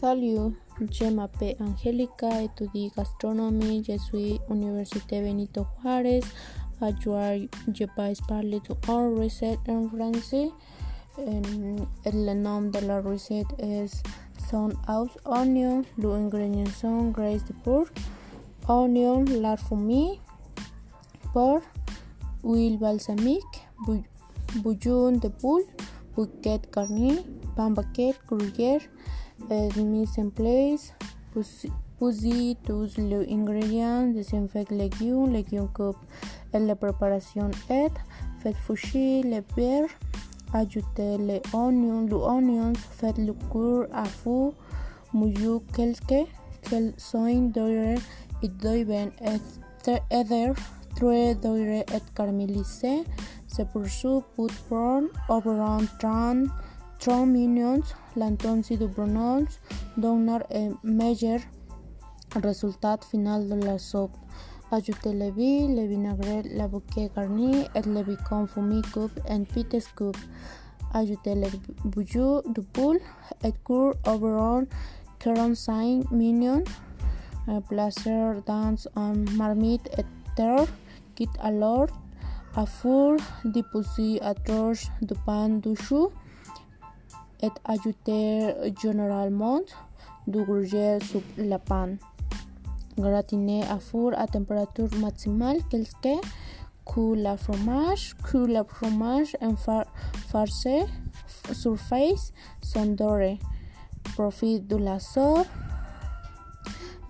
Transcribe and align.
Salut, 0.00 0.54
je 0.92 1.06
m'appelle 1.10 1.56
Angélica, 1.58 2.40
étudie 2.40 2.92
gastronomie, 2.96 3.82
je 3.84 3.98
suis 3.98 4.38
Université 4.48 5.20
Benito 5.20 5.66
Juárez. 5.82 6.20
Aujourd'hui, 6.80 7.50
je 7.74 7.82
vais 7.82 8.14
parler 8.28 8.60
d'une 8.60 9.18
recette 9.18 9.58
en 9.68 9.88
français. 9.88 10.50
Le 11.16 12.34
nom 12.34 12.62
de 12.62 12.78
la 12.86 13.00
recette 13.00 13.48
est 13.58 13.86
son 14.48 14.68
aus 14.86 15.10
oignon. 15.24 15.82
Les 15.98 16.06
ingrédients 16.06 16.72
sont 16.80 17.08
graisse 17.10 17.44
de 17.46 17.54
porc, 17.64 17.88
oignon, 18.68 19.24
lard 19.40 19.58
fumé, 19.58 20.20
porc, 21.32 21.62
huile 22.44 22.78
balsamique, 22.78 23.66
bouillon 24.62 25.10
de 25.10 25.26
poule, 25.26 25.64
bouquet 26.14 26.60
garni, 26.72 27.18
pain 27.56 27.70
baguette, 27.70 28.20
gruyère, 28.28 28.82
mise 29.76 30.18
en 30.18 30.30
place, 30.30 30.94
pousser 31.98 32.56
tous 32.64 32.96
les 32.98 33.32
ingrédients, 33.32 34.06
désinfecter 34.06 34.74
les 34.74 34.84
légumes, 34.84 35.32
légumes 35.32 35.68
coupes. 35.72 35.96
En 36.54 36.60
la 36.60 36.76
préparation 36.76 37.50
est 37.68 37.92
faites 38.40 38.56
foucher 38.56 39.22
les 39.22 39.42
beurre, 39.56 39.88
ajoutez 40.52 41.18
les 41.18 41.42
oignons, 41.52 42.06
les 42.06 42.14
oignons, 42.14 42.72
faites-le 42.74 43.34
cuire 43.50 43.88
à 43.92 44.04
feu, 44.04 44.52
mouillez 45.12 45.58
quelques, 45.74 46.28
quelques 46.62 47.00
soins 47.00 47.48
dorés 47.54 47.96
et 48.42 48.48
doivent 48.48 49.10
être 49.20 49.60
très 50.94 51.34
dorés 51.34 51.80
et 51.80 52.02
caramélisés. 52.14 53.04
C'est 53.46 53.68
pour 53.68 53.86
ça 53.86 54.20
put 54.36 54.52
brown 54.68 55.08
environ 55.28 55.80
30 55.98 56.48
30 57.00 57.26
minutes 57.26 57.96
l'intensité 58.16 58.76
de 58.76 58.86
brunons 58.86 59.46
donner 59.96 60.38
un 60.52 60.70
meilleur 60.82 61.40
résultat 62.42 62.98
final 63.10 63.48
de 63.48 63.54
la 63.54 63.78
soupe. 63.78 64.16
Ajoutez 64.70 65.12
le 65.14 65.30
le 65.30 66.56
la 66.56 66.68
bouquet 66.68 67.10
garni 67.14 67.64
et 67.74 67.82
le 67.82 68.02
bacon 68.02 68.46
fumé 68.46 68.82
coupe 68.92 69.18
en 69.30 69.44
petites 69.44 69.94
coupes. 69.94 70.18
Ajoutez 70.92 71.34
le 71.34 71.48
bouillon 71.84 72.42
de 72.54 72.60
poule 72.60 73.00
et 73.44 73.52
cuire 73.64 73.94
environ 74.06 74.66
45 75.20 76.10
minutes. 76.10 76.68
Placer 77.68 78.42
dans 78.46 78.76
un 78.96 79.14
marmite 79.36 79.88
et 79.96 80.04
terre, 80.36 80.66
quitte 81.14 81.30
alors 81.40 81.86
à 82.54 82.66
four, 82.66 83.16
déposer 83.44 84.20
à 84.20 84.34
et 87.42 87.50
ajouter 87.64 88.54
généralement 88.80 89.60
du 90.26 90.42
gruyère 90.44 91.02
sur 91.02 91.22
le 91.36 91.56
pain. 91.58 91.96
Gratiner 92.96 93.62
à 93.64 93.78
four 93.78 94.12
à 94.16 94.26
température 94.26 94.88
maximale 94.98 95.58
quelques 95.70 96.20
coups 96.84 97.18
le 97.18 97.36
fromage, 97.36 98.14
cuire 98.24 98.48
le 98.48 98.64
fromage 98.64 99.36
en 99.40 99.54
far 99.56 99.84
farce 100.28 100.66
surface 101.52 102.32
sont 102.62 102.94
dorés. 102.94 103.38
Profite 104.14 104.66
de 104.66 104.76
la 104.76 104.98
soupe. 104.98 105.46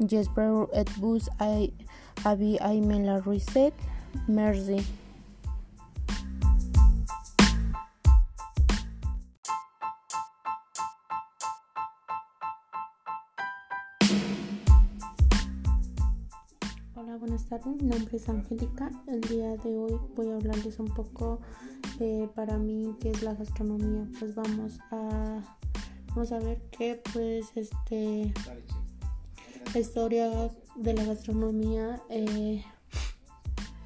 J'espère 0.07 0.67
que 0.73 1.01
vous 1.01 1.19
avez 2.25 2.59
aimé 2.63 3.05
la 3.05 3.21
recette. 3.21 3.75
Merci. 4.29 4.85
Hola, 17.09 17.17
buenas 17.17 17.47
tardes. 17.47 17.75
Mi 17.81 17.89
nombre 17.89 18.19
es 18.19 18.29
Angélica. 18.29 18.91
El 19.07 19.23
día 19.23 19.57
de 19.57 19.79
hoy 19.79 19.99
voy 20.15 20.29
a 20.29 20.35
hablarles 20.35 20.79
un 20.79 20.89
poco 20.89 21.41
eh, 22.01 22.29
para 22.35 22.59
mí 22.59 22.95
qué 23.01 23.11
es 23.11 23.23
la 23.23 23.33
gastronomía. 23.33 24.07
Pues 24.19 24.35
vamos 24.35 24.79
a 24.91 25.41
vamos 26.09 26.33
a 26.33 26.39
ver 26.39 26.61
que 26.71 27.01
pues 27.15 27.47
este 27.55 28.35
la 29.73 29.81
historia 29.81 30.51
de 30.77 30.93
la 30.93 31.03
gastronomía 31.05 32.03
eh, 32.11 32.63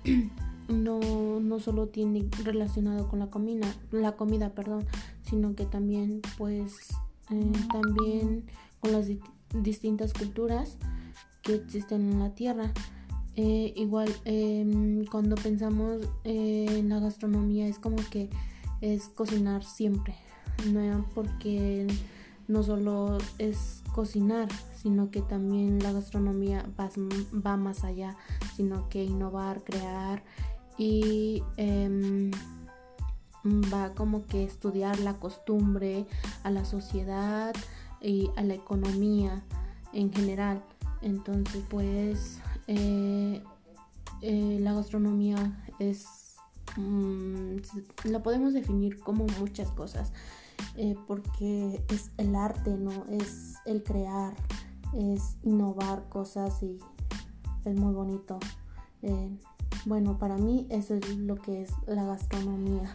no, 0.68 0.98
no 1.38 1.60
solo 1.60 1.90
tiene 1.90 2.28
relacionado 2.42 3.08
con 3.08 3.20
la 3.20 3.30
comida, 3.30 3.72
la 3.92 4.16
comida, 4.16 4.52
perdón, 4.52 4.84
sino 5.22 5.54
que 5.54 5.64
también 5.64 6.22
pues 6.36 6.88
eh, 7.30 7.52
también 7.70 8.46
con 8.80 8.90
las 8.90 9.06
di 9.06 9.20
distintas 9.54 10.12
culturas 10.12 10.76
que 11.42 11.54
existen 11.54 12.10
en 12.10 12.18
la 12.18 12.34
tierra. 12.34 12.72
Eh, 13.34 13.72
igual 13.76 14.15
eh, 14.26 15.04
cuando 15.10 15.37
pensamos 15.37 16.06
eh, 16.25 16.66
en 16.69 16.91
la 16.91 16.98
gastronomía 16.98 17.66
es 17.66 17.78
como 17.78 17.97
que 18.10 18.28
es 18.82 19.09
cocinar 19.09 19.65
siempre, 19.65 20.15
no 20.70 21.06
porque 21.15 21.87
no 22.47 22.62
solo 22.62 23.16
es 23.38 23.82
cocinar, 23.94 24.48
sino 24.75 25.10
que 25.10 25.22
también 25.22 25.78
la 25.78 25.93
gastronomía 25.93 26.69
va, 26.78 26.91
va 27.34 27.56
más 27.56 27.84
allá, 27.84 28.16
sino 28.54 28.91
que 28.91 29.04
innovar, 29.04 29.64
crear 29.64 30.22
y 30.76 31.43
va 33.72 33.94
como 33.94 34.26
que 34.26 34.44
estudiar 34.44 34.99
la 35.00 35.14
costumbre, 35.14 36.06
a 36.43 36.50
la 36.50 36.64
sociedad 36.64 37.54
y 38.03 38.31
a 38.37 38.43
la 38.43 38.54
economía 38.54 39.43
en 39.94 40.12
general. 40.12 40.62
Entonces 41.00 41.62
pues 41.70 42.41
eh, 42.66 43.42
eh, 44.20 44.58
la 44.60 44.72
gastronomía 44.74 45.64
es 45.78 46.36
mmm, 46.76 47.56
la 48.04 48.22
podemos 48.22 48.52
definir 48.52 49.00
como 49.00 49.26
muchas 49.40 49.70
cosas 49.70 50.12
eh, 50.76 50.94
porque 51.06 51.82
es 51.88 52.10
el 52.18 52.34
arte 52.36 52.70
no 52.70 53.04
es 53.08 53.54
el 53.66 53.82
crear 53.82 54.34
es 54.94 55.36
innovar 55.42 56.08
cosas 56.08 56.62
y 56.62 56.78
es 57.64 57.74
muy 57.74 57.94
bonito. 57.94 58.38
Bueno 59.86 60.18
para 60.18 60.36
mí 60.36 60.66
eso 60.70 60.94
es 60.94 61.16
lo 61.16 61.36
que 61.36 61.62
es 61.62 61.72
la 61.86 62.04
gastronomía 62.04 62.94